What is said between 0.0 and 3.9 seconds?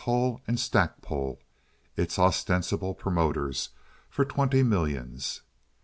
Hull and Stackpole, its ostensible promoters,